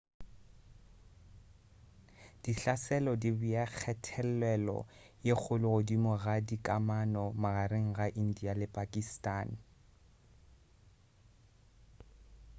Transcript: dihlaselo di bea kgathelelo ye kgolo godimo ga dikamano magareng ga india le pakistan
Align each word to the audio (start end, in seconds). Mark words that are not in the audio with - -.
dihlaselo 2.43 3.13
di 3.21 3.29
bea 3.39 3.65
kgathelelo 3.69 4.79
ye 5.25 5.33
kgolo 5.37 5.67
godimo 5.75 6.11
ga 6.23 6.35
dikamano 6.47 7.25
magareng 7.41 7.89
ga 7.97 8.07
india 8.23 8.51
le 8.59 8.67
pakistan 8.77 9.47